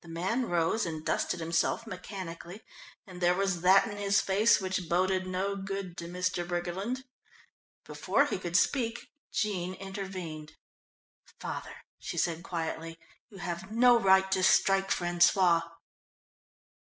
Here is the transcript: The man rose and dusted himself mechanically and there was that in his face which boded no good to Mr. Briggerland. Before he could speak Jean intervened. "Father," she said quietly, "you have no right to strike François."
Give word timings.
The 0.00 0.08
man 0.08 0.46
rose 0.48 0.86
and 0.86 1.04
dusted 1.04 1.38
himself 1.38 1.86
mechanically 1.86 2.62
and 3.06 3.20
there 3.20 3.34
was 3.34 3.60
that 3.60 3.86
in 3.86 3.98
his 3.98 4.18
face 4.18 4.58
which 4.58 4.88
boded 4.88 5.26
no 5.26 5.54
good 5.54 5.98
to 5.98 6.08
Mr. 6.08 6.48
Briggerland. 6.48 7.04
Before 7.84 8.24
he 8.24 8.38
could 8.38 8.56
speak 8.56 9.10
Jean 9.30 9.74
intervened. 9.74 10.56
"Father," 11.40 11.82
she 11.98 12.16
said 12.16 12.42
quietly, 12.42 12.98
"you 13.28 13.36
have 13.36 13.70
no 13.70 13.98
right 14.00 14.32
to 14.32 14.42
strike 14.42 14.88
François." 14.90 15.70